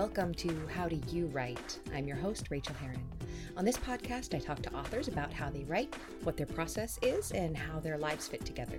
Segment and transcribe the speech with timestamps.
[0.00, 1.78] Welcome to How Do You Write?
[1.94, 3.04] I'm your host, Rachel Herron.
[3.58, 7.32] On this podcast, I talk to authors about how they write, what their process is,
[7.32, 8.78] and how their lives fit together.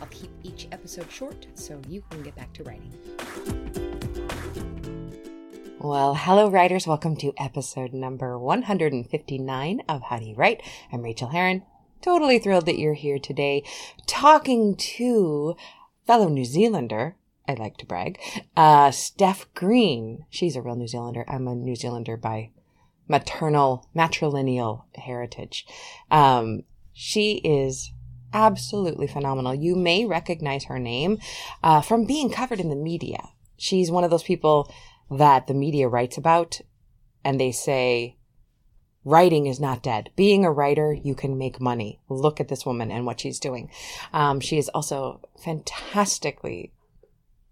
[0.00, 2.90] I'll keep each episode short so you can get back to writing.
[5.78, 6.86] Well, hello, writers.
[6.86, 10.62] Welcome to episode number 159 of How Do You Write?
[10.90, 11.64] I'm Rachel Herron.
[12.00, 13.62] Totally thrilled that you're here today
[14.06, 15.54] talking to
[16.06, 17.16] fellow New Zealander
[17.48, 18.18] I like to brag.
[18.56, 20.26] Uh, Steff Green.
[20.30, 21.24] She's a real New Zealander.
[21.28, 22.50] I'm a New Zealander by
[23.08, 25.66] maternal, matrilineal heritage.
[26.10, 27.92] Um, she is
[28.32, 29.54] absolutely phenomenal.
[29.54, 31.18] You may recognize her name
[31.62, 33.28] uh, from being covered in the media.
[33.56, 34.72] She's one of those people
[35.10, 36.60] that the media writes about
[37.24, 38.16] and they say,
[39.04, 40.10] writing is not dead.
[40.16, 42.00] Being a writer, you can make money.
[42.08, 43.70] Look at this woman and what she's doing.
[44.12, 46.72] Um, she is also fantastically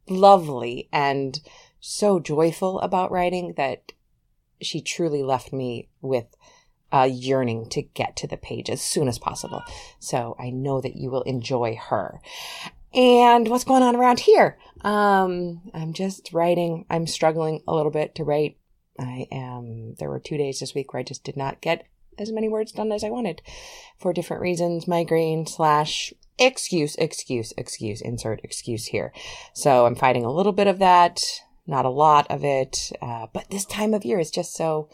[0.08, 1.40] lovely and
[1.80, 3.92] so joyful about writing that
[4.60, 6.26] she truly left me with
[6.92, 9.62] a yearning to get to the page as soon as possible.
[9.98, 12.20] So I know that you will enjoy her.
[12.92, 14.58] And what's going on around here?
[14.80, 16.86] Um, I'm just writing.
[16.90, 18.56] I'm struggling a little bit to write.
[18.98, 21.86] I am, there were two days this week where I just did not get
[22.18, 23.40] as many words done as I wanted
[23.98, 29.12] for different reasons, migraine slash excuse, excuse, excuse, insert excuse here.
[29.52, 31.22] So I'm fighting a little bit of that,
[31.66, 32.90] not a lot of it.
[33.00, 34.88] Uh, but this time of year is just so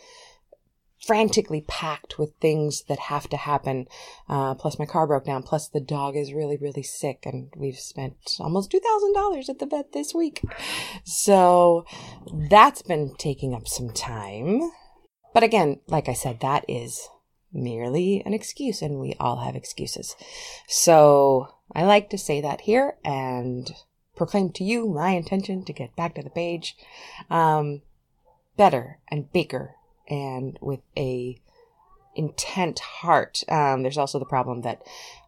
[1.07, 3.87] frantically packed with things that have to happen.
[4.29, 5.43] Uh, plus my car broke down.
[5.43, 9.93] Plus the dog is really, really sick and we've spent almost $2,000 at the vet
[9.93, 10.43] this week.
[11.05, 11.85] So
[12.51, 14.71] that's been taking up some time.
[15.33, 17.09] But again, like I said, that is
[17.57, 20.15] merely an excuse, and we all have excuses.
[20.69, 23.71] So I like to say that here and
[24.17, 26.77] proclaim to you my intention to get back to the page
[27.31, 27.83] um,
[28.57, 29.75] better and bigger
[30.09, 31.37] and with a
[32.15, 33.45] intent heart.
[33.49, 34.83] Um, there's also the problem that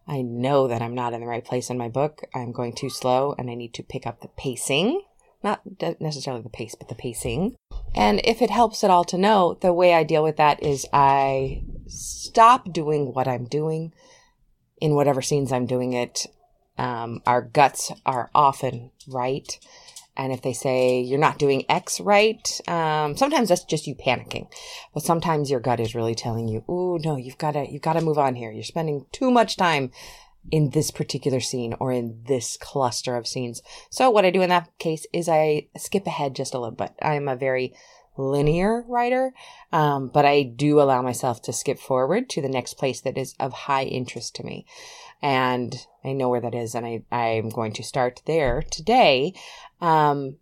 [0.07, 2.23] I know that I'm not in the right place in my book.
[2.33, 5.01] I'm going too slow and I need to pick up the pacing.
[5.43, 5.61] Not
[6.01, 7.55] necessarily the pace, but the pacing.
[7.95, 10.85] And if it helps at all to know, the way I deal with that is
[10.91, 13.93] I stop doing what I'm doing
[14.79, 16.25] in whatever scenes I'm doing it.
[16.77, 19.59] Um, our guts are often right.
[20.15, 24.51] And if they say you're not doing X right, um, sometimes that's just you panicking.
[24.93, 27.93] But sometimes your gut is really telling you, "Oh no, you've got to you've got
[27.93, 28.51] to move on here.
[28.51, 29.91] You're spending too much time
[30.51, 34.49] in this particular scene or in this cluster of scenes." So what I do in
[34.49, 36.91] that case is I skip ahead just a little bit.
[37.01, 37.73] I'm a very
[38.19, 39.33] linear writer,
[39.71, 43.33] um, but I do allow myself to skip forward to the next place that is
[43.39, 44.65] of high interest to me.
[45.21, 49.33] And I know where that is, and I, I'm going to start there today
[49.81, 50.37] um,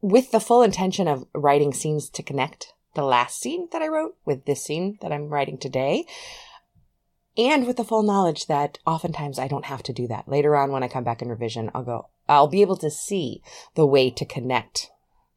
[0.00, 4.16] with the full intention of writing scenes to connect the last scene that I wrote
[4.24, 6.06] with this scene that I'm writing today.
[7.38, 10.28] And with the full knowledge that oftentimes I don't have to do that.
[10.28, 13.42] Later on, when I come back in revision, I'll go, I'll be able to see
[13.76, 14.90] the way to connect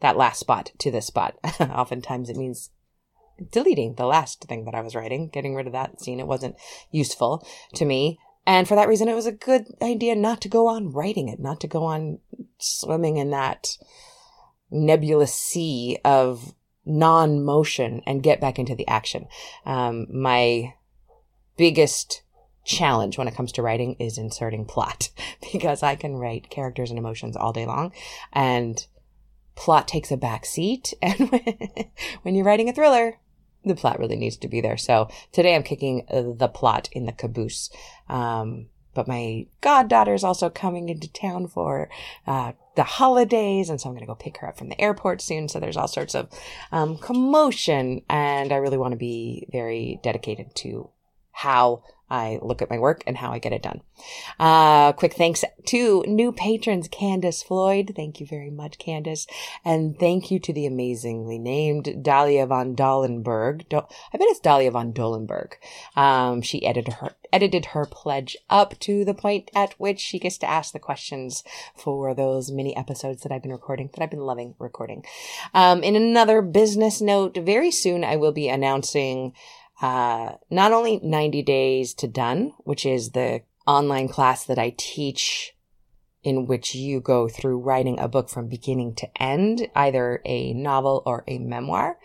[0.03, 1.35] that last spot to this spot.
[1.59, 2.69] Oftentimes it means
[3.51, 6.19] deleting the last thing that I was writing, getting rid of that scene.
[6.19, 6.55] It wasn't
[6.91, 8.19] useful to me.
[8.45, 11.39] And for that reason, it was a good idea not to go on writing it,
[11.39, 12.19] not to go on
[12.59, 13.77] swimming in that
[14.69, 16.53] nebulous sea of
[16.85, 19.27] non motion and get back into the action.
[19.65, 20.73] Um, my
[21.55, 22.23] biggest
[22.65, 25.09] challenge when it comes to writing is inserting plot
[25.53, 27.93] because I can write characters and emotions all day long.
[28.33, 28.85] And
[29.55, 30.93] plot takes a back seat.
[31.01, 31.89] And
[32.23, 33.19] when you're writing a thriller,
[33.63, 34.77] the plot really needs to be there.
[34.77, 37.69] So today I'm kicking the plot in the caboose.
[38.09, 41.89] Um, but my goddaughter is also coming into town for
[42.27, 45.21] uh, the holidays, and so I'm going to go pick her up from the airport
[45.21, 45.49] soon.
[45.49, 46.29] So there's all sorts of
[46.71, 50.89] um, commotion, and I really want to be very dedicated to
[51.31, 53.81] how I look at my work and how I get it done.
[54.39, 57.93] Uh, quick thanks to new patrons, Candace Floyd.
[57.95, 59.25] Thank you very much, Candace.
[59.65, 63.67] And thank you to the amazingly named Dahlia von Dolenberg.
[63.69, 65.53] Do- I bet it's Dahlia von Dolenberg.
[65.95, 70.37] Um, she edited her, edited her pledge up to the point at which she gets
[70.39, 71.43] to ask the questions
[71.75, 75.03] for those mini episodes that I've been recording, that I've been loving recording.
[75.53, 79.33] Um, in another business note, very soon I will be announcing
[79.83, 85.57] uh, not only 90 days to done, which is the online class that I teach
[86.23, 91.03] in which you go through writing a book from beginning to end, either a novel
[91.05, 91.97] or a memoir.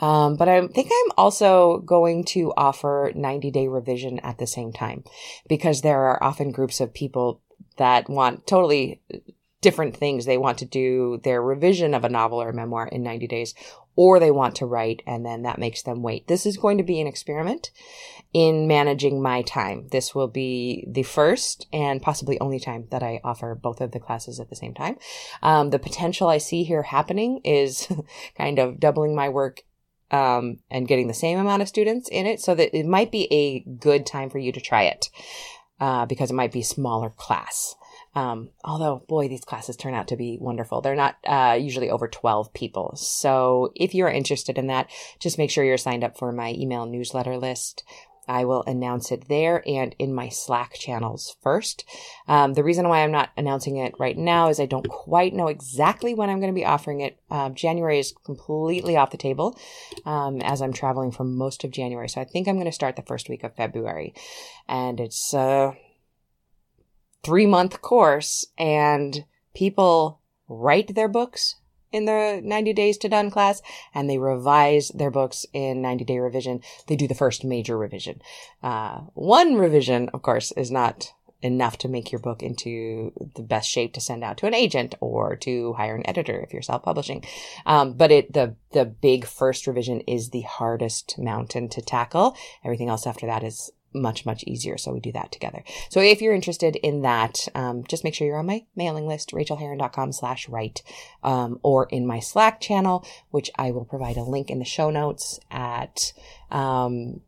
[0.00, 4.70] Um, but I think I'm also going to offer 90 day revision at the same
[4.70, 5.02] time
[5.48, 7.40] because there are often groups of people
[7.78, 9.00] that want totally
[9.62, 10.26] different things.
[10.26, 13.54] They want to do their revision of a novel or a memoir in 90 days,
[13.96, 16.26] or they want to write, and then that makes them wait.
[16.26, 17.70] This is going to be an experiment
[18.32, 19.86] in managing my time.
[19.92, 24.00] This will be the first and possibly only time that I offer both of the
[24.00, 24.96] classes at the same time.
[25.42, 27.88] Um, the potential I see here happening is
[28.36, 29.62] kind of doubling my work
[30.10, 33.32] um, and getting the same amount of students in it so that it might be
[33.32, 35.10] a good time for you to try it
[35.80, 37.76] uh, because it might be smaller class.
[38.14, 40.80] Um, although, boy, these classes turn out to be wonderful.
[40.80, 42.94] They're not uh, usually over 12 people.
[42.96, 46.86] So if you're interested in that, just make sure you're signed up for my email
[46.86, 47.84] newsletter list.
[48.26, 51.84] I will announce it there and in my Slack channels first.
[52.26, 55.48] Um, the reason why I'm not announcing it right now is I don't quite know
[55.48, 57.18] exactly when I'm going to be offering it.
[57.30, 59.58] Um, January is completely off the table
[60.06, 62.08] um, as I'm traveling for most of January.
[62.08, 64.14] So I think I'm going to start the first week of February.
[64.68, 65.76] And it's a
[67.24, 69.24] three month course, and
[69.54, 71.56] people write their books
[71.94, 73.62] in the 90 days to done class
[73.94, 76.60] and they revise their books in 90 day revision.
[76.88, 78.20] They do the first major revision.
[78.62, 83.68] Uh, one revision, of course, is not enough to make your book into the best
[83.70, 87.22] shape to send out to an agent or to hire an editor if you're self-publishing.
[87.66, 92.34] Um, but it, the, the big first revision is the hardest mountain to tackle.
[92.64, 94.76] Everything else after that is much, much easier.
[94.76, 95.62] So we do that together.
[95.88, 99.30] So if you're interested in that, um, just make sure you're on my mailing list,
[99.32, 100.82] rachelherron.com slash write,
[101.22, 104.90] um, or in my Slack channel, which I will provide a link in the show
[104.90, 106.12] notes at,
[106.50, 107.20] um,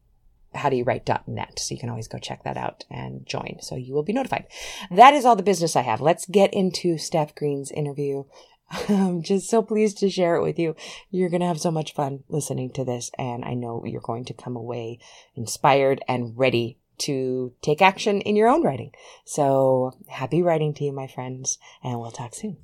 [0.55, 1.59] howdoyouwrite.net.
[1.59, 3.59] So you can always go check that out and join.
[3.61, 4.47] So you will be notified.
[4.91, 6.01] That is all the business I have.
[6.01, 8.25] Let's get into Steff Green's interview.
[8.89, 10.75] I'm just so pleased to share it with you.
[11.11, 14.25] You're going to have so much fun listening to this, and I know you're going
[14.27, 14.99] to come away
[15.35, 18.93] inspired and ready to take action in your own writing.
[19.25, 22.57] So happy writing to you, my friends, and we'll talk soon.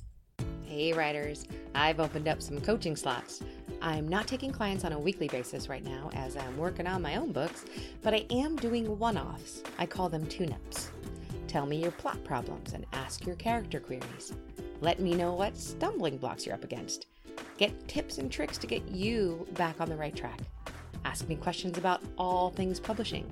[0.64, 1.44] Hey, writers,
[1.75, 3.43] I've opened up some coaching slots.
[3.82, 7.16] I'm not taking clients on a weekly basis right now as I'm working on my
[7.16, 7.64] own books,
[8.00, 9.62] but I am doing one offs.
[9.78, 10.90] I call them tune ups.
[11.46, 14.32] Tell me your plot problems and ask your character queries.
[14.82, 17.06] Let me know what stumbling blocks you're up against.
[17.56, 20.40] Get tips and tricks to get you back on the right track.
[21.05, 23.25] Ask me questions about all things publishing.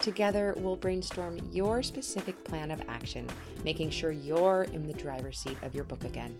[0.00, 3.24] Together, we'll brainstorm your specific plan of action,
[3.64, 6.36] making sure you're in the driver's seat of your book again.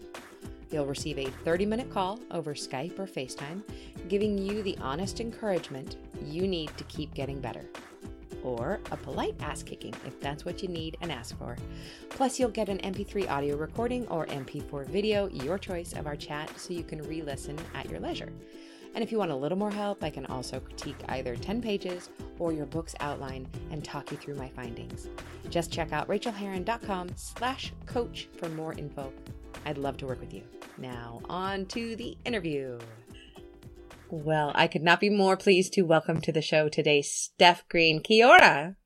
[0.73, 3.63] You'll receive a 30 minute call over Skype or FaceTime,
[4.09, 7.67] giving you the honest encouragement you need to keep getting better
[8.43, 11.57] or a polite ass kicking if that's what you need and ask for.
[12.09, 16.51] Plus, you'll get an MP3 audio recording or MP4 video, your choice of our chat,
[16.59, 18.33] so you can re listen at your leisure.
[18.95, 22.11] And if you want a little more help, I can also critique either 10 pages
[22.39, 25.09] or your book's outline and talk you through my findings.
[25.49, 29.13] Just check out rachelherron.com slash coach for more info.
[29.65, 30.43] I'd love to work with you.
[30.79, 32.79] Now, on to the interview.
[34.13, 38.03] Well, I could not be more pleased to welcome to the show today Steff Green.
[38.03, 38.77] Kia ora.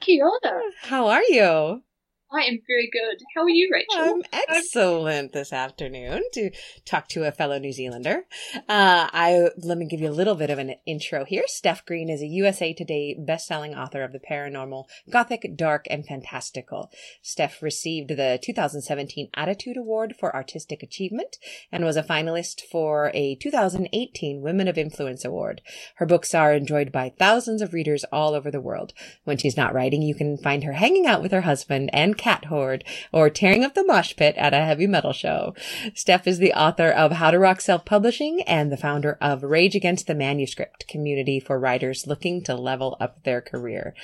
[0.00, 0.60] Kia ora.
[0.82, 1.84] How are you?
[2.32, 3.24] I am very good.
[3.34, 3.98] How are you, Rachel?
[3.98, 6.50] I'm excellent this afternoon to
[6.84, 8.22] talk to a fellow New Zealander.
[8.54, 11.42] Uh, I let me give you a little bit of an intro here.
[11.48, 16.92] Steff Green is a USA Today best-selling author of the paranormal, gothic, dark, and fantastical.
[17.20, 21.36] Steff received the 2017 Attitude Award for Artistic Achievement
[21.72, 25.62] and was a finalist for a 2018 Women of Influence Award.
[25.96, 28.92] Her books are enjoyed by thousands of readers all over the world.
[29.24, 32.44] When she's not writing, you can find her hanging out with her husband and cat
[32.44, 35.54] horde or tearing up the mosh pit at a heavy metal show.
[35.94, 39.74] Steff is the author of How to Rock Self Publishing and the founder of Rage
[39.74, 43.94] Against the Manuscript community for writers looking to level up their career.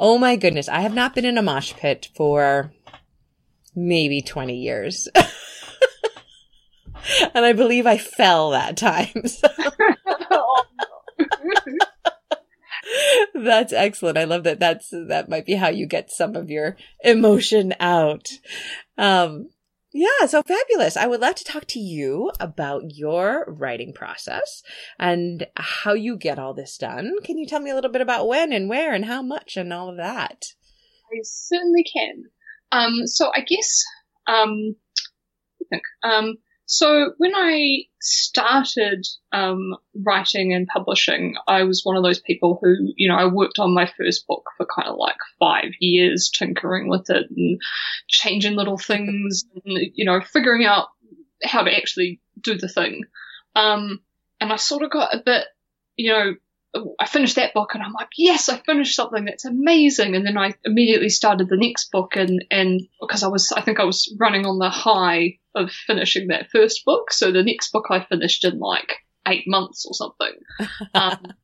[0.00, 0.68] Oh my goodness.
[0.68, 2.72] I have not been in a mosh pit for
[3.76, 5.08] maybe 20 years.
[7.34, 9.26] and I believe I fell that time.
[9.26, 9.48] So.
[10.30, 10.64] oh,
[13.34, 14.18] that's excellent.
[14.18, 14.60] I love that.
[14.60, 18.28] That's that might be how you get some of your emotion out.
[18.98, 19.48] Um,
[19.92, 20.96] yeah, so fabulous.
[20.96, 24.62] I would love to talk to you about your writing process
[24.98, 27.14] and how you get all this done.
[27.24, 29.72] Can you tell me a little bit about when and where and how much and
[29.72, 30.54] all of that?
[31.12, 32.24] I certainly can.
[32.70, 33.84] Um, so I guess
[34.28, 34.76] um,
[35.60, 36.36] I think um,
[36.72, 42.92] so when I started um, writing and publishing, I was one of those people who,
[42.94, 46.88] you know, I worked on my first book for kind of like five years, tinkering
[46.88, 47.60] with it and
[48.06, 50.86] changing little things, and, you know, figuring out
[51.42, 53.02] how to actually do the thing.
[53.56, 53.98] Um,
[54.40, 55.46] and I sort of got a bit,
[55.96, 56.34] you know,
[57.00, 60.14] I finished that book and I'm like, yes, I finished something that's amazing.
[60.14, 63.80] And then I immediately started the next book and, and because I was, I think
[63.80, 67.12] I was running on the high of finishing that first book.
[67.12, 68.92] So the next book I finished in like
[69.26, 70.38] eight months or something.
[70.94, 71.34] Um,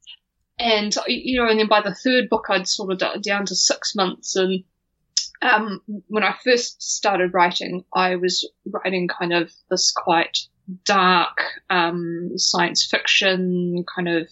[0.58, 3.94] and, you know, and then by the third book, I'd sort of down to six
[3.94, 4.36] months.
[4.36, 4.64] And,
[5.42, 10.38] um, when I first started writing, I was writing kind of this quite
[10.84, 11.38] dark
[11.70, 14.28] um, science fiction kind of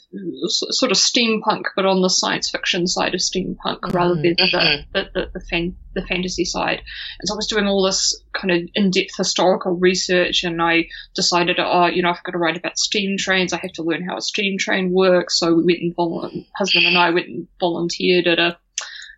[0.49, 3.97] sort of steampunk, but on the science fiction side of steampunk mm-hmm.
[3.97, 4.91] rather than the, mm-hmm.
[4.93, 6.83] the, the, the, fan, the, fantasy side.
[7.21, 11.59] And so I was doing all this kind of in-depth historical research, and I decided,
[11.61, 13.53] oh, you know, I've got to write about steam trains.
[13.53, 15.39] I have to learn how a steam train works.
[15.39, 18.59] So we went and vol- husband and I went and volunteered at a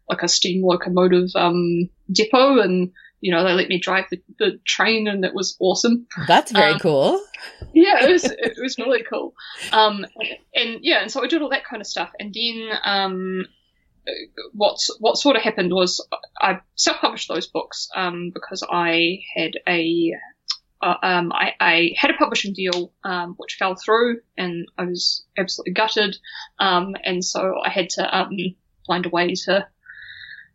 [0.08, 4.60] like a steam locomotive um, depot and you know, they let me drive the, the
[4.64, 6.06] train and it was awesome.
[6.26, 7.20] That's very um, cool.
[7.72, 9.34] Yeah, it was, it was really cool.
[9.72, 10.04] Um,
[10.54, 12.10] and yeah, and so I did all that kind of stuff.
[12.18, 13.46] And then, um,
[14.52, 16.06] what's, what sort of happened was
[16.40, 20.12] I self-published those books, um, because I had a,
[20.82, 25.24] uh, um, I, I, had a publishing deal, um, which fell through and I was
[25.38, 26.16] absolutely gutted.
[26.58, 28.30] Um, and so I had to, um,
[28.86, 29.66] find a way to,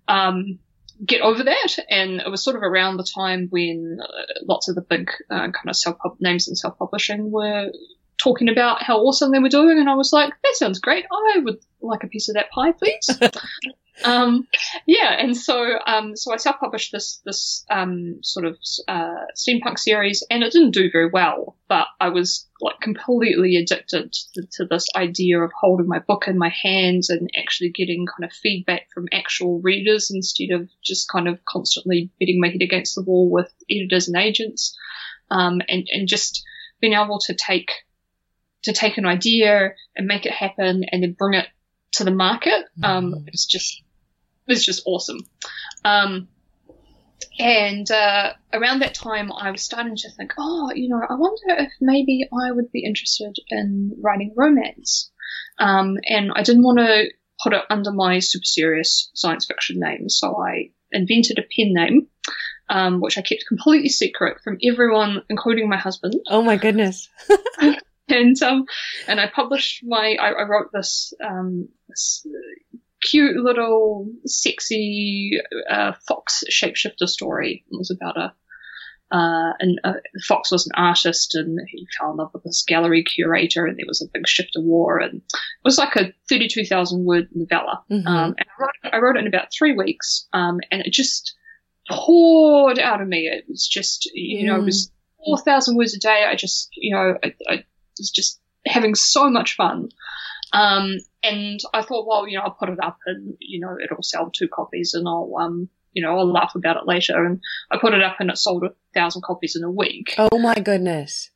[0.07, 0.59] um,
[1.05, 1.77] get over that.
[1.89, 5.51] And it was sort of around the time when uh, lots of the big uh,
[5.51, 7.71] kind of self names in self publishing were
[8.21, 11.05] talking about how awesome they were doing, and I was like, that sounds great.
[11.11, 13.09] I would like a piece of that pie, please.
[14.03, 14.47] um,
[14.85, 20.23] yeah, and so um, so I self-published this this um, sort of uh, steampunk series,
[20.29, 21.57] and it didn't do very well.
[21.67, 26.37] But I was like completely addicted to, to, this idea of holding my book in
[26.37, 31.27] my hands and actually getting kind of feedback from actual readers instead of just kind
[31.27, 34.77] of constantly beating my head against the wall with editors and agents,
[35.31, 36.43] um, and and just
[36.81, 37.71] being able to take
[38.63, 41.47] to take an idea and make it happen and then bring it
[41.93, 42.65] to the market.
[42.83, 43.27] Um, mm.
[43.27, 43.81] It's just
[44.47, 45.19] it's just awesome.
[45.85, 46.27] Um,
[47.39, 51.63] and uh, around that time, I was starting to think, oh, you know, I wonder
[51.63, 55.11] if maybe I would be interested in writing romance.
[55.57, 57.05] Um, and I didn't want to
[57.41, 62.07] put it under my super serious science fiction name, so I invented a pen name,
[62.69, 66.15] um, which I kept completely secret from everyone, including my husband.
[66.27, 67.07] Oh my goodness.
[68.11, 68.65] and um,
[69.07, 72.25] and I published my I, I wrote this um this
[73.01, 75.39] cute little sexy
[75.69, 77.65] uh, fox shapeshifter story.
[77.71, 78.33] It was about a
[79.11, 79.93] uh, and uh,
[80.25, 83.85] Fox was an artist and he fell in love with this gallery curator and there
[83.85, 87.83] was a big shifter war and it was like a 32,000 word novella.
[87.91, 88.07] Mm-hmm.
[88.07, 91.35] Um, and I wrote, I wrote, it in about three weeks um, and it just
[91.89, 93.27] poured out of me.
[93.27, 94.47] It was just, you mm.
[94.47, 94.89] know, it was
[95.27, 95.35] mm.
[95.35, 96.25] 4,000 words a day.
[96.25, 97.63] I just, you know, I, I
[97.97, 99.89] was just having so much fun.
[100.53, 104.03] Um, and I thought, well, you know, I'll put it up and, you know, it'll
[104.03, 107.25] sell two copies and I'll, um, you know, I'll laugh about it later.
[107.25, 107.39] And
[107.71, 110.15] I put it up and it sold a thousand copies in a week.
[110.17, 111.29] Oh my goodness.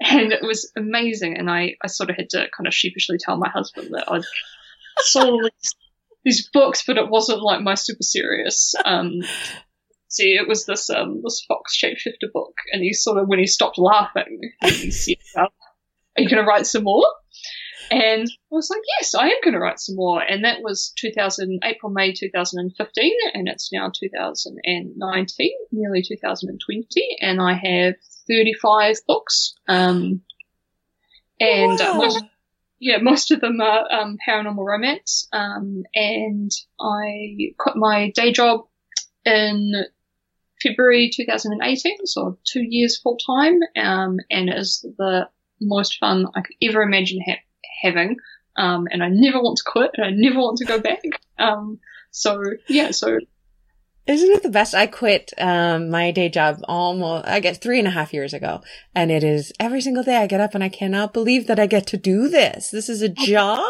[0.00, 1.36] And it was amazing.
[1.38, 4.24] And I, I sort of had to kind of sheepishly tell my husband that I'd
[4.98, 5.74] sold these,
[6.24, 9.22] these books, but it wasn't like my super serious, um,
[10.08, 12.54] see, it was this, um, this Fox shapeshifter book.
[12.72, 15.16] And he sort of, when he stopped laughing, he said,
[16.20, 17.06] are you going to write some more?
[17.90, 20.22] And I was like, yes, I am going to write some more.
[20.22, 27.54] And that was 2000, April, May 2015, and it's now 2019, nearly 2020, and I
[27.54, 27.94] have
[28.28, 29.54] 35 books.
[29.66, 30.20] Um,
[31.40, 31.94] and wow.
[31.94, 32.24] most,
[32.78, 35.26] yeah, most of them are um, paranormal romance.
[35.32, 38.66] Um, and I quit my day job
[39.24, 39.72] in
[40.62, 45.28] February 2018, so two years full time, um, and is the
[45.60, 47.42] most fun I could ever imagine ha-
[47.82, 48.16] having.
[48.56, 51.02] Um, and I never want to quit and I never want to go back.
[51.38, 51.78] Um,
[52.10, 53.18] so yeah, so.
[54.06, 54.74] Isn't it the best?
[54.74, 58.60] I quit, um, my day job almost, I guess three and a half years ago.
[58.94, 61.66] And it is every single day I get up and I cannot believe that I
[61.66, 62.70] get to do this.
[62.70, 63.60] This is a job.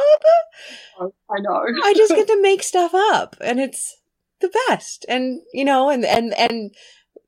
[0.99, 1.63] I know.
[1.85, 3.99] I just get to make stuff up and it's
[4.41, 5.05] the best.
[5.09, 6.75] And, you know, and, and, and,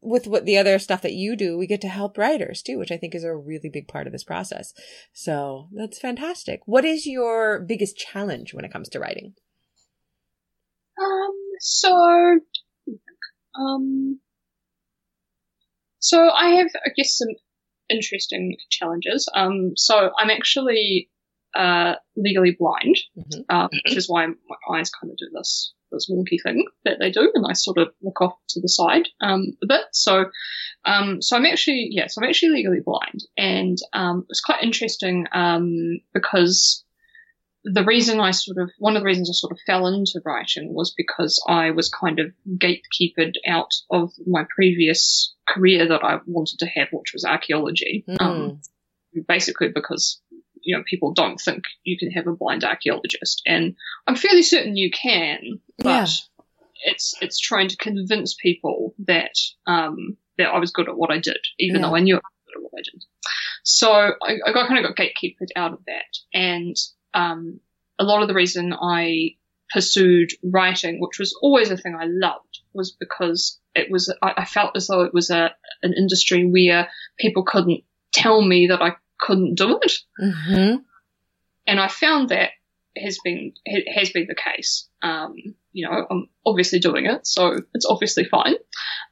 [0.02, 2.90] with what the other stuff that you do, we get to help writers too, which
[2.90, 4.74] I think is a really big part of this process.
[5.12, 6.60] So that's fantastic.
[6.66, 9.34] What is your biggest challenge when it comes to writing?
[11.00, 12.40] Um, so,
[13.54, 14.20] um,
[16.00, 17.28] so I have, I guess, some
[17.88, 19.28] interesting challenges.
[19.34, 21.10] Um, so I'm actually,
[21.54, 23.40] uh, legally blind, mm-hmm.
[23.48, 27.10] uh, which is why my eyes kind of do this this wonky thing that they
[27.10, 29.84] do, and I sort of look off to the side um, a bit.
[29.92, 30.26] So,
[30.84, 35.26] um, so I'm actually yeah, so I'm actually legally blind, and um, it's quite interesting
[35.32, 36.84] um, because
[37.64, 40.74] the reason I sort of, one of the reasons I sort of fell into writing
[40.74, 46.58] was because I was kind of gatekeepered out of my previous career that I wanted
[46.60, 48.04] to have, which was archaeology.
[48.08, 48.20] Mm.
[48.20, 48.60] Um,
[49.28, 50.20] basically because,
[50.62, 53.42] you know, people don't think you can have a blind archaeologist.
[53.46, 53.74] And
[54.06, 56.06] I'm fairly certain you can, but Yeah.
[56.84, 59.34] it's, it's trying to convince people that,
[59.66, 61.88] um, that I was good at what I did, even Yeah.
[61.88, 63.04] though I knew I was good at what I did.
[63.64, 66.18] So I, I got kind of got gatekeepered out of that.
[66.32, 66.76] And,
[67.14, 67.60] um,
[67.98, 69.36] a lot of the reason I
[69.70, 74.44] pursued writing, which was always a thing I loved, was because it was, I, I
[74.44, 75.50] felt as though it was a,
[75.82, 76.88] an industry where
[77.18, 79.92] people couldn't tell me that I couldn't do it.
[80.18, 80.76] hmm
[81.66, 82.50] And I found that
[82.96, 83.52] has been,
[83.94, 84.88] has been the case.
[85.02, 85.34] Um,
[85.72, 88.56] you know, I'm obviously doing it, so it's obviously fine.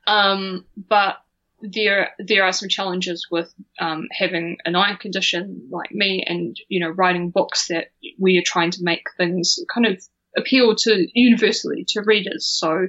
[0.07, 1.17] Um, but
[1.63, 6.81] there, there are some challenges with, um, having an eye condition like me and, you
[6.81, 10.03] know, writing books that we are trying to make things kind of
[10.37, 12.47] appeal to universally to readers.
[12.47, 12.89] So,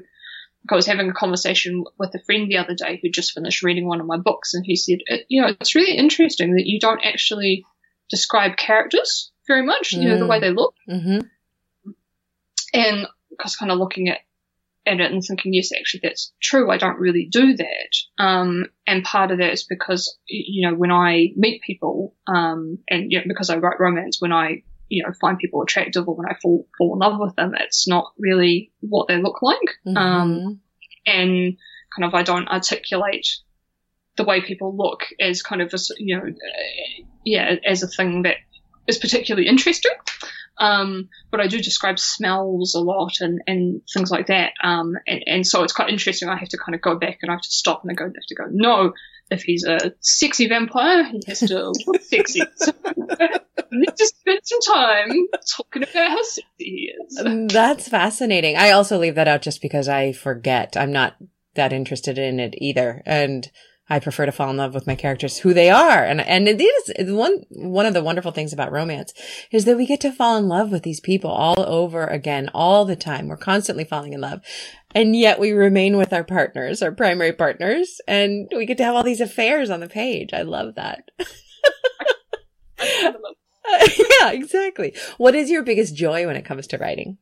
[0.69, 3.87] I was having a conversation with a friend the other day who just finished reading
[3.87, 6.79] one of my books, and he said, it, "You know, it's really interesting that you
[6.79, 7.65] don't actually
[8.09, 9.91] describe characters very much.
[9.93, 10.29] You know, the Mm.
[10.29, 11.19] way they look." hmm
[12.73, 14.19] And I was kind of looking at
[14.87, 16.71] at it and thinking, yes, actually, that's true.
[16.71, 18.23] I don't really do that.
[18.23, 23.11] Um, and part of that is because, you know, when I meet people, um, and
[23.11, 26.27] you know, because I write romance, when I, you know, find people attractive or when
[26.27, 29.60] I fall, fall in love with them, it's not really what they look like.
[29.88, 29.98] Mm-hmm.
[29.98, 30.60] Um,
[31.05, 31.57] and
[31.95, 33.27] kind of I don't articulate
[34.17, 38.24] the way people look as kind of a, you know, uh, yeah, as a thing
[38.24, 38.36] that
[38.86, 39.93] is particularly interesting.
[40.57, 44.51] Um, but I do describe smells a lot and, and things like that.
[44.62, 46.27] Um, and, and so it's quite interesting.
[46.27, 48.03] I have to kind of go back and I have to stop and I go,
[48.03, 48.91] have to go, no,
[49.31, 52.41] if he's a sexy vampire, he has to look sexy.
[52.57, 52.73] So,
[53.71, 57.51] let's just spend some time talking about how sexy he is.
[57.51, 58.57] That's fascinating.
[58.57, 60.75] I also leave that out just because I forget.
[60.75, 61.15] I'm not
[61.55, 63.01] that interested in it either.
[63.05, 63.50] And
[63.91, 66.03] I prefer to fall in love with my characters who they are.
[66.03, 69.13] And, and it is one, one of the wonderful things about romance
[69.51, 72.85] is that we get to fall in love with these people all over again, all
[72.85, 73.27] the time.
[73.27, 74.42] We're constantly falling in love.
[74.96, 78.96] And yet we remain with our partners, our primary partners, and we get to have
[78.96, 80.33] all these affairs on the page.
[80.33, 81.09] I love that.
[82.81, 84.96] yeah, exactly.
[85.18, 87.18] What is your biggest joy when it comes to writing?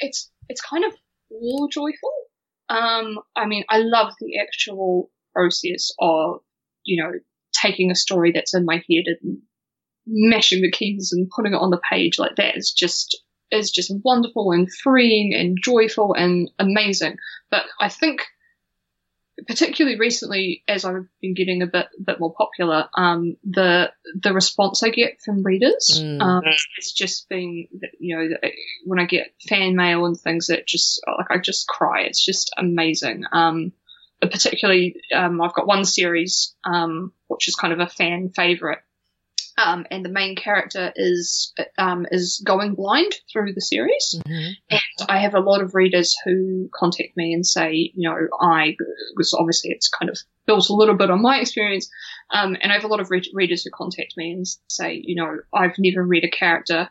[0.00, 0.92] it's it's kind of
[1.30, 2.12] all joyful.
[2.68, 6.40] Um, I mean, I love the actual process of
[6.84, 7.12] you know
[7.52, 9.38] taking a story that's in my head and
[10.06, 13.92] mashing the keys and putting it on the page like that is just is just
[14.04, 17.16] wonderful and freeing and joyful and amazing.
[17.50, 18.22] But I think
[19.46, 24.82] particularly recently, as I've been getting a bit bit more popular, um, the the response
[24.82, 26.20] I get from readers, Mm.
[26.22, 26.42] um,
[26.78, 27.68] it's just been
[27.98, 28.36] you know
[28.84, 32.02] when I get fan mail and things that just like I just cry.
[32.02, 33.24] It's just amazing.
[33.32, 33.72] Um,
[34.20, 38.78] particularly, um, I've got one series um, which is kind of a fan favorite.
[39.58, 44.20] Um, and the main character is um, is going blind through the series.
[44.26, 44.52] Mhm.
[44.70, 48.76] And I have a lot of readers who contact me and say, you know, I,
[49.14, 51.88] because obviously it's kind of built a little bit on my experience.
[52.30, 55.16] Um, and I have a lot of re- readers who contact me and say, you
[55.16, 56.90] know, I've never read a character,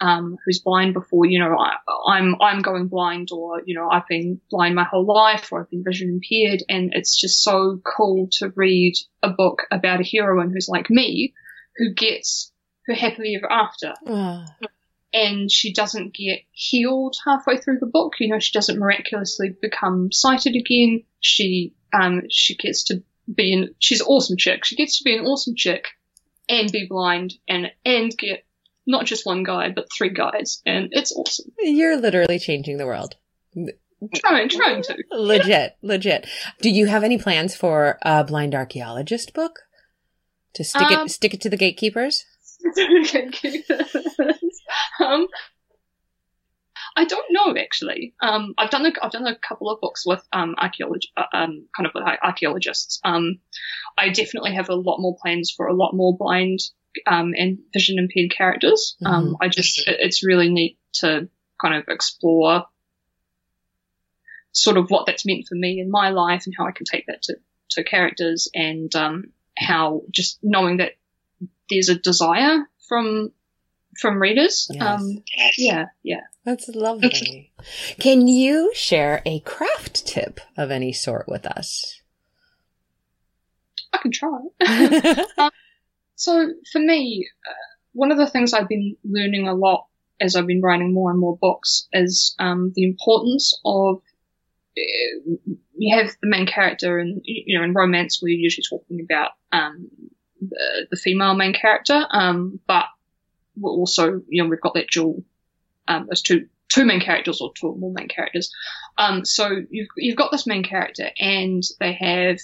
[0.00, 1.76] um, who's blind before, you know, I,
[2.08, 5.70] I'm, I'm going blind or, you know, I've been blind my whole life or I've
[5.70, 6.62] been vision impaired.
[6.68, 11.34] And it's just so cool to read a book about a heroine who's like me,
[11.76, 12.52] who gets
[12.86, 14.44] her happily ever after Ah.
[15.14, 18.14] and she doesn't get healed halfway through the book.
[18.18, 21.04] You know, she doesn't miraculously become sighted again.
[21.20, 24.64] She um she gets to be an she's an awesome chick.
[24.64, 25.88] She gets to be an awesome chick
[26.48, 28.44] and be blind and and get
[28.86, 31.52] not just one guy but three guys, and it's awesome.
[31.60, 33.14] You're literally changing the world.
[34.16, 34.96] Trying trying to.
[35.12, 36.26] Legit, legit.
[36.60, 39.60] Do you have any plans for a blind archaeologist book?
[40.54, 42.24] To stick Um, it stick it to the gatekeepers?
[45.00, 45.26] um,
[46.96, 48.14] I don't know actually.
[48.20, 51.66] Um, I've done a, I've done a couple of books with um archaeolog- uh, um
[51.76, 53.00] kind of like archaeologists.
[53.04, 53.38] Um,
[53.96, 56.60] I definitely have a lot more plans for a lot more blind
[57.06, 58.96] um and vision impaired characters.
[59.04, 61.28] Um, I just it- it's really neat to
[61.60, 62.66] kind of explore
[64.52, 67.06] sort of what that's meant for me in my life and how I can take
[67.06, 67.36] that to
[67.70, 70.92] to characters and um how just knowing that
[71.68, 73.32] there's a desire from
[73.98, 74.68] from readers.
[74.70, 74.82] Yes.
[74.82, 75.22] Um,
[75.58, 76.22] yeah, yeah.
[76.44, 77.52] That's lovely.
[77.98, 82.00] Can you share a craft tip of any sort with us?
[83.92, 84.38] I can try.
[86.16, 87.52] so for me, uh,
[87.92, 89.86] one of the things I've been learning a lot
[90.20, 94.02] as I've been writing more and more books is um, the importance of
[94.74, 99.88] you have the main character and you know in romance we're usually talking about um,
[100.40, 102.86] the, the, female main character um, but
[103.56, 105.22] we're also you know we've got that dual
[105.88, 108.50] um, those two two main characters or two or more main characters.
[108.96, 112.38] Um, so you've you've got this main character and they have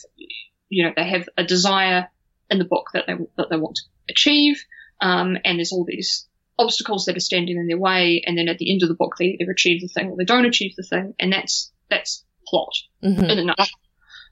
[0.69, 2.09] you know they have a desire
[2.51, 4.63] in the book that they that they want to achieve
[5.01, 6.27] um, and there's all these
[6.59, 9.15] obstacles that are standing in their way and then at the end of the book
[9.19, 12.73] they either achieve the thing or they don't achieve the thing and that's that's plot
[13.03, 13.25] mm-hmm.
[13.25, 13.67] in a nutshell.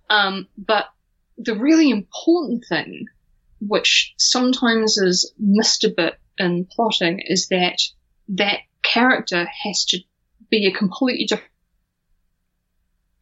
[0.09, 0.87] Um, but
[1.39, 3.07] the really important thing,
[3.61, 7.81] which sometimes is missed a bit in plotting, is that
[8.29, 9.99] that character has to
[10.51, 11.51] be a completely different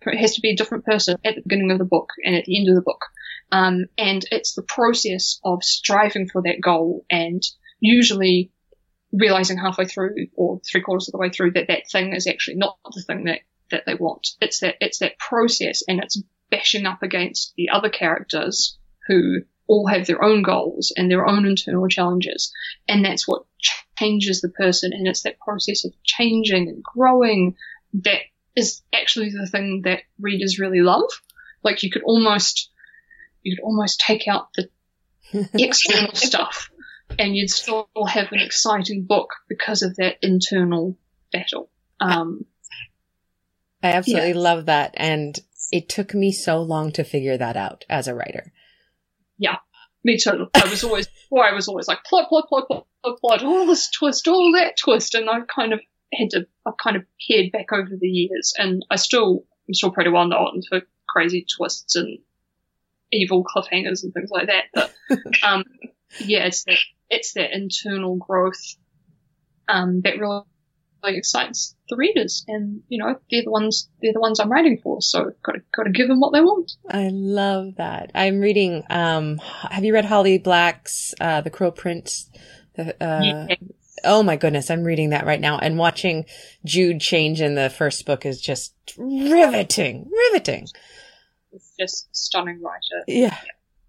[0.07, 2.45] it has to be a different person at the beginning of the book and at
[2.45, 3.07] the end of the book.
[3.51, 7.43] Um, and it's the process of striving for that goal and
[7.81, 8.51] usually
[9.13, 12.57] realizing halfway through or three quarters of the way through that that thing is actually
[12.57, 14.29] not the thing that that they want.
[14.41, 19.87] It's that it's that process, and it's bashing up against the other characters who all
[19.87, 22.53] have their own goals and their own internal challenges,
[22.89, 23.45] and that's what
[23.97, 24.93] changes the person.
[24.93, 27.57] And it's that process of changing and growing
[28.03, 28.21] that
[28.57, 31.11] is actually the thing that readers really love.
[31.63, 32.71] Like you could almost
[33.43, 34.69] you could almost take out the
[35.55, 36.71] external stuff
[37.19, 40.97] and you'd still have an exciting book because of that internal
[41.33, 41.71] battle.
[42.01, 42.45] Um,
[43.85, 44.39] I absolutely yeah.
[44.39, 44.95] love that.
[44.97, 45.39] And
[45.71, 48.51] it took me so long to figure that out as a writer.
[49.37, 49.59] Yeah,
[50.03, 50.49] me too.
[50.55, 53.67] I was always, or I was always like plot, plot, plot, plot, plot, plot, all
[53.67, 55.81] this twist, all that twist, and I've kind of
[56.15, 59.91] had to, I've kind of peered back over the years, and I still, I'm still
[59.91, 62.21] pretty well known for crazy twists and
[63.13, 64.65] evil cliffhangers and things like that.
[64.73, 64.95] But
[65.43, 65.65] um,
[66.21, 66.79] yeah, it's that,
[67.11, 68.77] it's that internal growth
[69.69, 70.43] um, that really
[71.03, 74.79] really excites the readers, and you know they're the ones they're the ones I'm writing
[74.83, 75.03] for.
[75.03, 76.73] So got to got to give them what they want.
[76.89, 78.11] I love that.
[78.15, 78.85] I'm reading.
[78.91, 82.31] Um, have you read Holly Black's uh, The Cruel Prince?
[82.77, 83.59] The, uh, yes.
[84.03, 86.27] Oh my goodness, I'm reading that right now, and watching
[86.65, 90.69] Jude change in the first book is just riveting, riveting.
[91.53, 93.05] It's just stunning writer.
[93.07, 93.37] Yeah.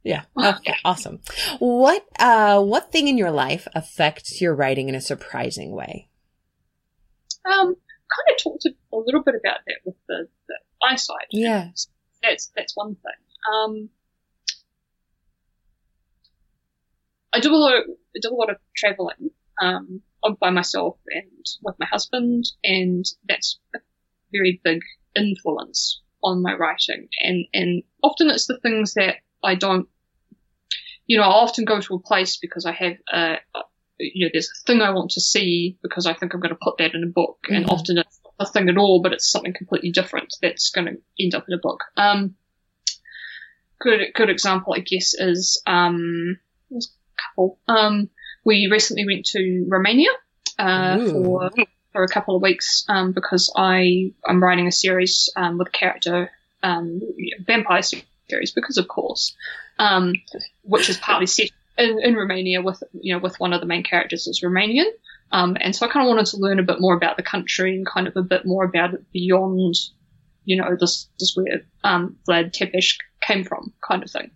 [0.03, 0.23] Yeah.
[0.37, 0.55] yeah.
[0.57, 0.75] Okay.
[0.85, 1.19] Awesome.
[1.59, 6.09] What uh what thing in your life affects your writing in a surprising way?
[7.45, 7.75] Um,
[8.15, 11.27] kind of talked a, little bit about that with the, the eyesight.
[11.31, 11.69] Yeah.
[12.23, 13.21] That's, that's one thing.
[13.53, 13.89] Um,
[17.33, 20.01] I do a lot of, I do a lot of traveling, um,
[20.39, 23.79] by myself and with my husband, and that's a
[24.31, 24.81] very big
[25.15, 27.07] influence on my writing.
[27.19, 29.87] And, and often it's the things that I don't,
[31.05, 33.37] you know, I often go to a place because I have a,
[33.97, 36.59] you know, there's a thing I want to see because I think I'm going to
[36.61, 37.55] put that in a book, mm-hmm.
[37.55, 40.87] and often it's not a thing at all, but it's something completely different that's going
[40.87, 41.83] to end up in a book.
[41.97, 42.35] Um,
[43.79, 46.39] good good example, I guess, is um,
[46.71, 46.81] a
[47.17, 47.59] couple.
[47.67, 48.09] Um,
[48.43, 50.09] we recently went to Romania
[50.59, 51.51] uh, for
[51.91, 55.71] for a couple of weeks um, because I I'm writing a series um, with a
[55.71, 56.31] character
[56.61, 57.01] um,
[57.45, 59.35] vampire series because of course,
[59.79, 60.13] um,
[60.63, 63.83] which is partly set in, in Romania with you know with one of the main
[63.83, 64.89] characters is Romanian.
[65.31, 67.75] Um, and so I kind of wanted to learn a bit more about the country
[67.75, 69.75] and kind of a bit more about it beyond,
[70.45, 74.31] you know, this, this where um, Vlad Tepes came from, kind of thing.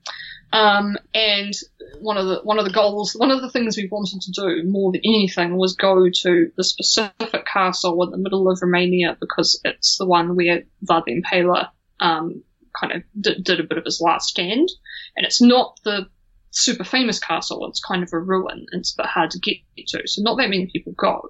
[0.51, 1.53] Um, and
[1.99, 4.67] one of the one of the goals, one of the things we wanted to do
[4.67, 9.61] more than anything was go to the specific castle in the middle of Romania because
[9.63, 12.43] it's the one where Vlad the Impaler um,
[12.79, 13.03] kind of
[13.43, 14.69] did a bit of his last stand,
[15.15, 16.07] and it's not the
[16.51, 17.67] super famous castle.
[17.67, 18.65] It's kind of a ruin.
[18.71, 19.57] It's a bit hard to get
[19.87, 20.07] to.
[20.07, 21.29] So not that many people go.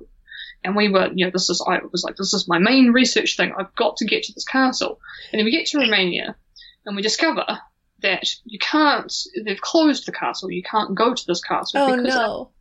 [0.63, 3.37] And we were, you know, this is, I was like, this is my main research
[3.37, 3.53] thing.
[3.57, 4.99] I've got to get to this castle.
[5.31, 6.35] And then we get to Romania
[6.85, 7.45] and we discover
[8.01, 9.13] that you can't,
[9.45, 10.51] they've closed the castle.
[10.51, 11.81] You can't go to this castle.
[11.81, 12.51] Oh, because, no.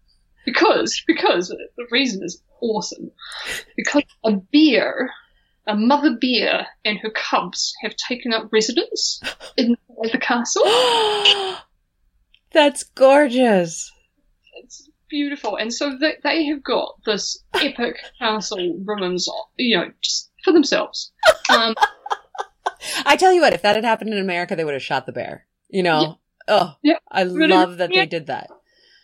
[0.45, 3.11] Because, because the reason is awesome.
[3.77, 5.13] Because a bear,
[5.67, 9.21] a mother bear and her cubs have taken up residence
[9.57, 9.77] in
[10.13, 10.63] the castle.
[12.53, 13.93] That's gorgeous.
[14.55, 15.57] It's beautiful.
[15.57, 21.13] And so they, they have got this epic castle ruins, you know, just for themselves.
[21.51, 21.75] Um,
[23.07, 25.13] I tell you what, if that had happened in America, they would have shot the
[25.13, 25.47] bear.
[25.71, 26.01] You know?
[26.01, 26.13] Yeah.
[26.49, 26.99] Oh, yeah.
[27.11, 28.03] I really, love that yeah.
[28.03, 28.51] they did that.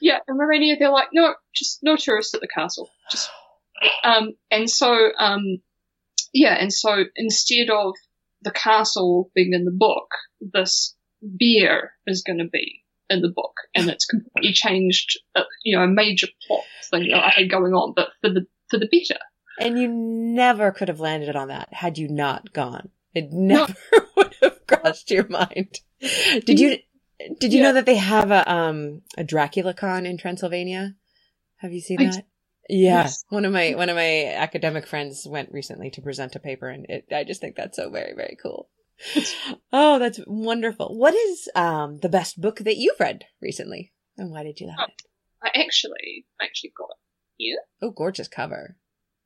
[0.00, 2.90] Yeah, in Romania, they're like, no, just no tourists at the castle.
[3.10, 3.30] Just,
[4.04, 5.62] um, and so, um,
[6.34, 7.94] yeah, and so instead of
[8.42, 10.08] the castle being in the book,
[10.40, 10.94] this
[11.38, 15.84] beer is going to be in the book, and it's completely changed, uh, you know,
[15.84, 19.20] a major plot thing that I had going on, but for the for the better.
[19.60, 22.90] And you never could have landed on that had you not gone.
[23.14, 24.00] It never no.
[24.16, 25.80] would have crossed your mind.
[26.00, 26.78] Did you
[27.38, 27.62] did you yeah.
[27.62, 30.94] know that they have a um a Dracula con in Transylvania?
[31.58, 32.26] Have you seen I that?
[32.68, 33.24] Yeah, yes.
[33.28, 36.86] one of my one of my academic friends went recently to present a paper, and
[36.88, 38.68] it, I just think that's so very very cool.
[39.72, 40.96] Oh, that's wonderful.
[40.96, 44.76] What is um the best book that you've read recently, and why did you love
[44.80, 45.02] oh, it?
[45.42, 46.98] I actually actually got it
[47.36, 47.58] here.
[47.82, 48.76] Oh, gorgeous cover.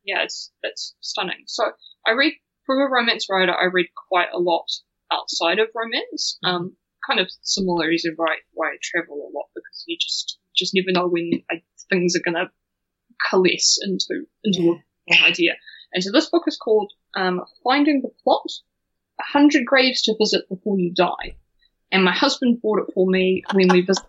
[0.04, 1.44] Yeah, it's it's stunning.
[1.46, 1.70] So
[2.07, 2.35] I read
[2.66, 3.52] from a romance writer.
[3.52, 4.66] I read quite a lot
[5.12, 6.38] outside of romance.
[6.44, 6.54] Mm-hmm.
[6.54, 6.76] Um,
[7.07, 10.92] kind of similar reason why why I travel a lot because you just just never
[10.92, 12.50] know when I, things are gonna
[13.31, 14.62] coalesce into into
[15.07, 15.16] yeah.
[15.16, 15.52] an idea.
[15.92, 18.50] And so this book is called um, Finding the Plot:
[19.20, 21.37] Hundred Graves to Visit Before You Die.
[21.90, 24.09] And my husband bought it for me when we visited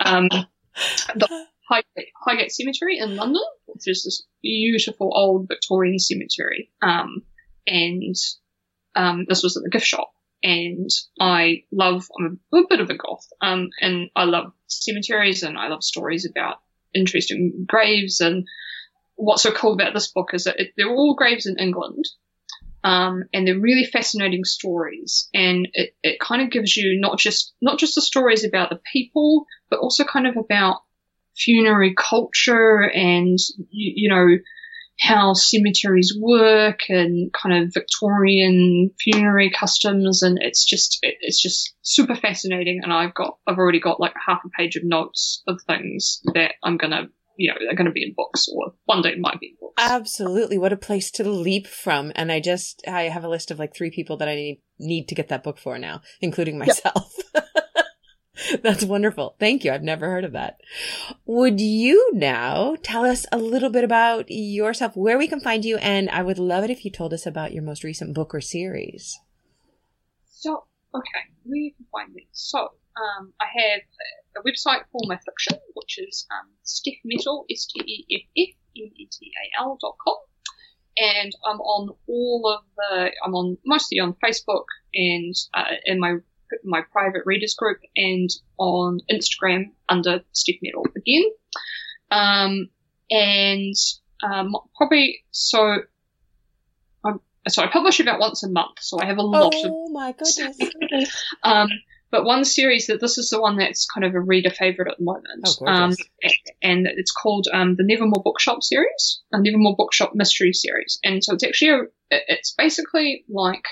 [0.00, 6.70] um, the Highgate, Highgate Cemetery in London, which is this beautiful old Victorian cemetery.
[6.80, 7.22] Um,
[7.66, 8.14] and
[8.96, 10.10] um, this was at the gift shop
[10.42, 15.42] and I love, I'm a, a bit of a goth, um, and I love cemeteries
[15.42, 16.60] and I love stories about
[16.94, 18.20] interesting graves.
[18.20, 18.46] And
[19.16, 22.06] what's so cool about this book is that it, they're all graves in England,
[22.84, 25.28] um, and they're really fascinating stories.
[25.34, 28.80] And it, it kind of gives you not just, not just the stories about the
[28.92, 30.82] people, but also kind of about
[31.36, 33.38] funerary culture and,
[33.70, 34.38] you, you know,
[35.00, 42.14] how cemeteries work and kind of Victorian funerary customs, and it's just it's just super
[42.14, 42.80] fascinating.
[42.82, 46.52] And I've got I've already got like half a page of notes of things that
[46.62, 47.08] I'm gonna
[47.40, 49.74] you know they're gonna be in books or one day it might be in books.
[49.78, 52.12] Absolutely, what a place to leap from!
[52.14, 55.08] And I just I have a list of like three people that I need need
[55.08, 57.16] to get that book for now, including myself.
[57.34, 57.46] Yep.
[58.62, 59.36] That's wonderful.
[59.38, 59.72] Thank you.
[59.72, 60.60] I've never heard of that.
[61.26, 65.76] Would you now tell us a little bit about yourself, where we can find you?
[65.78, 68.40] And I would love it if you told us about your most recent book or
[68.40, 69.18] series.
[70.30, 72.28] So, okay, where you can find me.
[72.32, 73.80] So, um, I have
[74.36, 76.48] a website for my fiction, which is um,
[77.04, 78.58] Metal, S-T-E-F-F-M-E-T-A-L
[79.80, 80.16] dot com.
[80.96, 86.16] And I'm on all of the, I'm on mostly on Facebook and uh, in my
[86.64, 91.24] my private readers group and on Instagram under Steff Metal again.
[92.10, 92.68] Um,
[93.10, 93.74] and
[94.22, 95.78] um, probably so.
[97.04, 99.72] I'm, so I publish about once a month, so I have a lot oh, of.
[99.72, 101.24] Oh my goodness!
[101.42, 101.68] um,
[102.10, 104.98] but one series that this is the one that's kind of a reader favorite at
[104.98, 105.48] the moment.
[105.60, 105.94] Oh, um,
[106.62, 110.98] and it's called um, the Nevermore Bookshop series, a Nevermore Bookshop mystery series.
[111.04, 113.64] And so it's actually a, it's basically like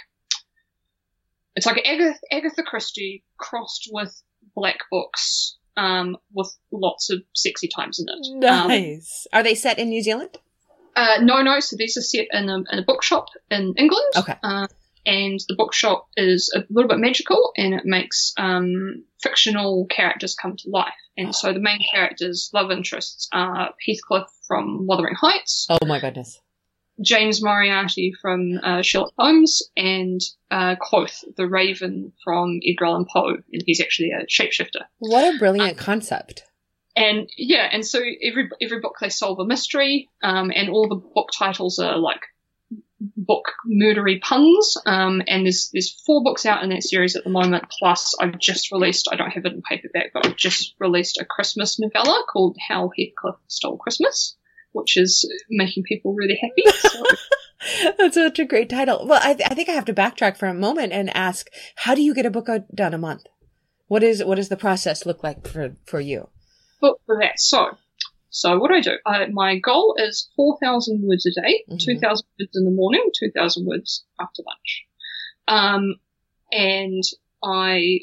[1.56, 4.22] it's like Agatha, Agatha Christie crossed with
[4.54, 8.48] black books, um, with lots of sexy times in it.
[8.48, 9.26] Um, nice.
[9.32, 10.38] Are they set in New Zealand?
[10.94, 11.58] Uh, no, no.
[11.58, 14.12] So these are set in a, in a bookshop in England.
[14.16, 14.36] Okay.
[14.42, 14.68] Uh,
[15.08, 20.54] and the bookshop is a little bit magical and it makes um, fictional characters come
[20.54, 20.92] to life.
[21.16, 25.66] And so the main characters' love interests are Heathcliff from Wuthering Heights.
[25.70, 26.38] Oh my goodness.
[27.00, 33.36] James Moriarty from uh, Sherlock Holmes and uh, Quoth, the Raven from Edgar Allan Poe,
[33.50, 34.82] and he's actually a shapeshifter.
[34.98, 36.42] What a brilliant um, concept!
[36.96, 40.96] And yeah, and so every every book they solve a mystery, um, and all the
[40.96, 42.22] book titles are like
[43.00, 44.76] book murdery puns.
[44.86, 47.64] Um, and there's there's four books out in that series at the moment.
[47.78, 51.24] Plus, I've just released I don't have it in paperback, but I've just released a
[51.24, 54.36] Christmas novella called How Heathcliff Stole Christmas
[54.72, 56.78] which is making people really happy.
[56.78, 57.04] So.
[57.98, 59.06] That's such a great title.
[59.06, 61.94] Well, I, th- I think I have to backtrack for a moment and ask, how
[61.94, 63.24] do you get a book out done a month?
[63.88, 66.28] What is what does the process look like for for you?
[66.78, 67.40] For that.
[67.40, 67.76] So,
[68.30, 68.98] so what do I do?
[69.06, 71.76] Uh, my goal is four thousand words a day, mm-hmm.
[71.78, 74.86] two thousand words in the morning, two thousand words after lunch.
[75.48, 75.94] Um,
[76.52, 77.02] and
[77.42, 78.00] I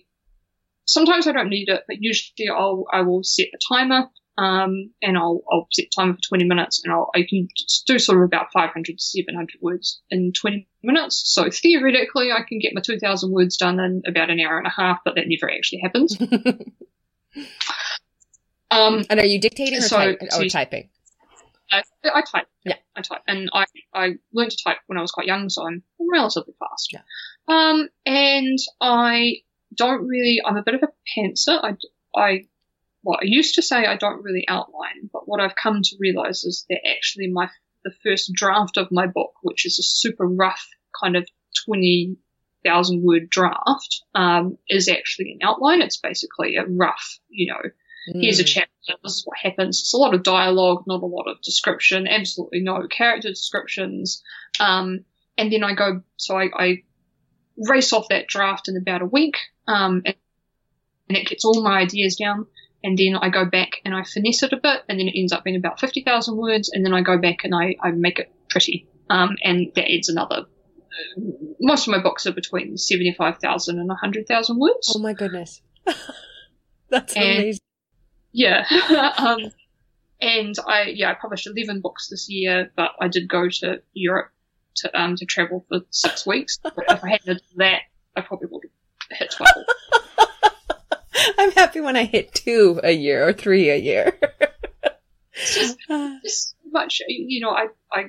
[0.85, 5.17] sometimes I don't need it, but usually I'll I will set a timer um, and
[5.17, 7.47] I'll, I'll set timer for 20 minutes and I'll, I can
[7.88, 11.21] do sort of about 500 to 700 words in 20 minutes.
[11.25, 14.71] So theoretically, I can get my 2000 words done in about an hour and a
[14.71, 16.17] half, but that never actually happens.
[18.75, 20.89] um, and are you dictating or, so, type, or typing?
[21.71, 22.47] I, I, type.
[22.63, 23.21] Yeah, I type.
[23.27, 26.93] And I, I learned to type when I was quite young, so I'm relatively fast.
[26.93, 27.01] Yeah.
[27.47, 29.38] Um, and I
[29.73, 31.59] don't really, I'm a bit of a pantser.
[31.63, 31.75] I,
[32.19, 32.45] I
[33.03, 36.43] well, I used to say I don't really outline, but what I've come to realize
[36.43, 37.49] is that actually my
[37.83, 40.67] the first draft of my book, which is a super rough
[40.99, 41.27] kind of
[41.65, 42.17] 20
[42.65, 45.83] thousand word draft um, is actually an outline.
[45.83, 47.69] It's basically a rough, you know,
[48.08, 48.22] mm.
[48.22, 48.48] here's a hmm.
[48.48, 49.80] chapter, this is what happens.
[49.80, 54.24] It's a lot of dialogue, not a lot of description, absolutely no character descriptions.
[54.60, 55.06] Um,
[55.38, 56.84] and then I go, so I, I,
[57.58, 59.38] race off that draft in about a week,
[59.68, 60.15] um, and,
[61.10, 62.48] and it gets all my ideas down.
[62.84, 65.34] And then I go back and I finesse it a bit, and then it ends
[65.34, 68.32] up being about 50,000 words, and then I go back and I, I make it
[68.50, 68.88] pretty.
[69.10, 70.46] Um, and that adds another
[71.60, 74.94] most of my books are between 75,000 and 100,000 words.
[74.96, 75.62] Oh my goodness.
[76.89, 77.60] That's and, amazing.
[78.36, 78.65] Yeah.
[79.17, 79.50] um,
[80.19, 84.30] and I, yeah, I published 11 books this year, but I did go to Europe
[84.78, 86.60] to, um, to travel for six weeks.
[86.65, 87.82] if I hadn't done that,
[88.15, 88.63] I probably would
[89.10, 89.54] have hit 12.
[91.39, 94.19] I'm happy when I hit two a year or three a year.
[95.34, 95.78] it's just,
[96.24, 98.06] just much, you know, I, I,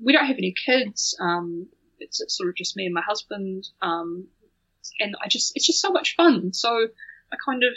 [0.00, 1.16] we don't have any kids.
[1.20, 1.66] Um,
[1.98, 3.66] it's, it's sort of just me and my husband.
[3.82, 4.28] Um,
[5.00, 6.52] and I just, it's just so much fun.
[6.52, 6.86] So
[7.32, 7.72] I kind of,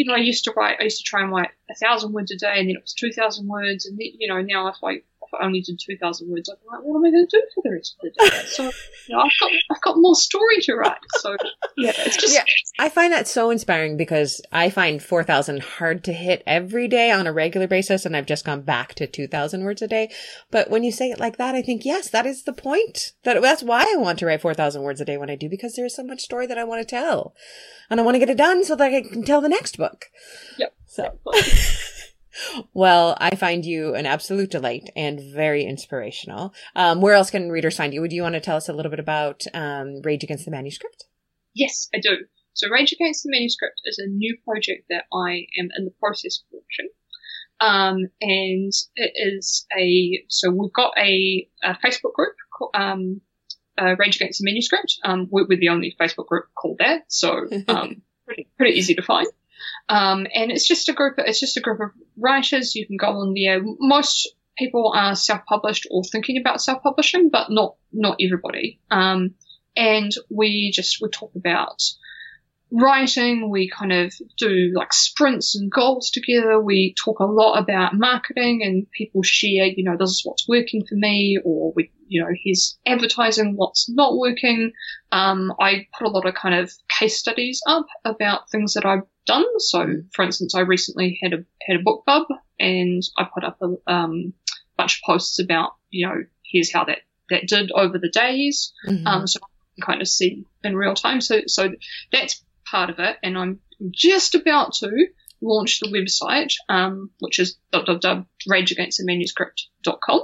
[0.00, 2.30] you know, I used to write, I used to try and write a thousand words
[2.30, 3.84] a day and then it was 2,000 words.
[3.84, 6.96] And then, you know, now I, if I only did 2,000 words, I'm like, what
[6.96, 8.46] am I going to do for the rest of the day?
[8.46, 10.98] So, you know, I've got, I've got more story to write.
[11.18, 11.36] So,
[11.76, 12.34] yeah, it's just.
[12.34, 12.44] Yeah,
[12.78, 17.26] I find that so inspiring because I find 4,000 hard to hit every day on
[17.26, 18.04] a regular basis.
[18.04, 20.10] And I've just gone back to 2,000 words a day.
[20.50, 23.12] But when you say it like that, I think, yes, that is the point.
[23.24, 25.74] That That's why I want to write 4,000 words a day when I do, because
[25.74, 27.34] there's so much story that I want to tell.
[27.88, 30.06] And I want to get it done so that I can tell the next book.
[30.58, 30.74] Yep.
[30.86, 31.18] So.
[32.74, 36.54] Well, I find you an absolute delight and very inspirational.
[36.74, 38.00] Um, where else can readers find you?
[38.00, 41.04] Would you want to tell us a little bit about um, Rage Against the Manuscript?
[41.54, 42.16] Yes, I do.
[42.54, 46.40] So, Rage Against the Manuscript is a new project that I am in the process
[46.40, 46.88] of launching.
[47.60, 53.20] Um, and it is a, so we've got a, a Facebook group called, um,
[53.78, 54.98] uh, Rage Against the Manuscript.
[55.04, 59.02] Um, we're, we're, the only Facebook group called that, so um, pretty, pretty easy to
[59.02, 59.26] find.
[59.88, 61.14] Um, and it's just a group.
[61.18, 62.74] It's just a group of writers.
[62.74, 63.60] You can go on there.
[63.62, 68.80] Most people are self-published or thinking about self-publishing, but not not everybody.
[68.90, 69.34] Um,
[69.76, 71.82] and we just we talk about
[72.72, 73.50] writing.
[73.50, 76.60] We kind of do like sprints and goals together.
[76.60, 79.66] We talk a lot about marketing, and people share.
[79.66, 83.88] You know, this is what's working for me, or we you know, he's advertising what's
[83.88, 84.72] not working.
[85.12, 89.04] Um, I put a lot of kind of case studies up about things that I've
[89.26, 89.46] done.
[89.58, 92.24] So, for instance, I recently had a had a BookBub,
[92.58, 94.34] and I put up a um,
[94.76, 96.98] bunch of posts about, you know, here's how that
[97.30, 98.72] that did over the days.
[98.86, 99.06] Mm-hmm.
[99.06, 99.46] Um, so I
[99.76, 101.20] can kind of see in real time.
[101.20, 101.70] So, so
[102.10, 103.60] that's part of it, and I'm
[103.92, 104.90] just about to
[105.40, 110.22] launch the website, um, which is www.rageagainstthemanuscript.com.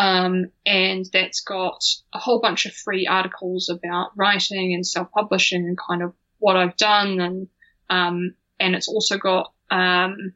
[0.00, 1.84] Um, and that's got
[2.14, 6.78] a whole bunch of free articles about writing and self-publishing and kind of what I've
[6.78, 7.48] done and
[7.90, 10.32] um, and it's also got um,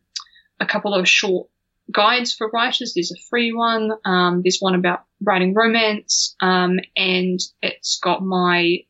[0.61, 1.48] a couple of short
[1.90, 2.92] guides for writers.
[2.94, 3.90] There's a free one.
[4.05, 8.81] Um, there's one about writing romance, um, and it's got my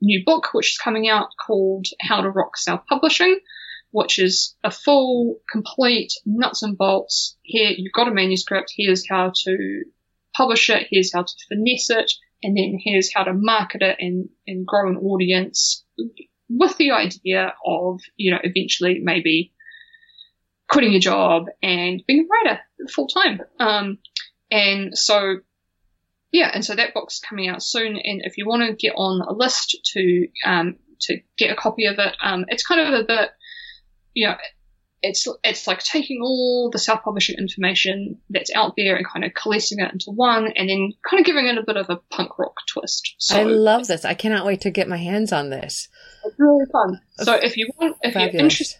[0.00, 3.40] new book, which is coming out called How to Rock Self Publishing,
[3.90, 7.36] which is a full, complete nuts and bolts.
[7.42, 8.72] Here, you've got a manuscript.
[8.76, 9.82] Here's how to
[10.36, 14.28] publish it, here's how to finesse it, and then here's how to market it and,
[14.46, 15.84] and grow an audience
[16.48, 19.52] with the idea of, you know, eventually maybe
[20.68, 23.40] quitting your job and being a writer full time.
[23.60, 23.98] Um,
[24.50, 25.36] and so,
[26.30, 27.96] yeah, and so that book's coming out soon.
[27.96, 31.86] And if you want to get on a list to, um, to get a copy
[31.86, 33.30] of it, um, it's kind of a bit,
[34.14, 34.36] you know,
[35.02, 39.80] it's it's like taking all the self-publishing information that's out there and kind of coalescing
[39.80, 42.54] it into one, and then kind of giving it a bit of a punk rock
[42.68, 43.16] twist.
[43.18, 44.04] So I love this.
[44.04, 45.88] I cannot wait to get my hands on this.
[46.24, 47.00] It's really fun.
[47.18, 48.32] So if you want, if Fabulous.
[48.32, 48.78] you're interested.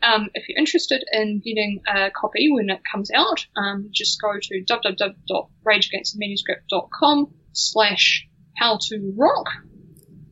[0.00, 4.34] Um, if you're interested in getting a copy when it comes out, um, just go
[4.40, 9.50] to www.rageagainstthemanuscript.com slash how to rock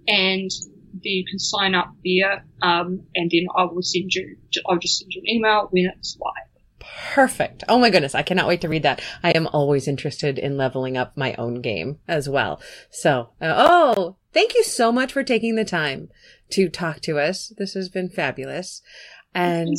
[0.06, 0.48] and
[1.02, 5.12] you can sign up there, um, and then I will send you, I'll just send
[5.12, 6.46] you an email when it's live.
[7.14, 7.64] Perfect.
[7.68, 8.14] Oh my goodness.
[8.14, 9.02] I cannot wait to read that.
[9.22, 12.60] I am always interested in leveling up my own game as well.
[12.90, 16.08] So, uh, oh, thank you so much for taking the time
[16.50, 17.52] to talk to us.
[17.56, 18.82] This has been fabulous.
[19.34, 19.76] And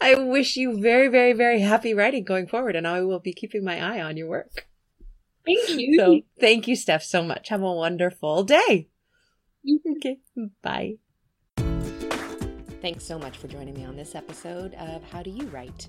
[0.00, 2.76] I wish you very, very, very happy writing going forward.
[2.76, 4.66] And I will be keeping my eye on your work.
[5.44, 5.96] Thank you.
[5.98, 7.48] So thank you, Steff, so much.
[7.48, 8.88] Have a wonderful day.
[9.96, 10.18] Okay,
[10.62, 10.94] bye.
[12.82, 15.88] Thanks so much for joining me on this episode of How Do You Write?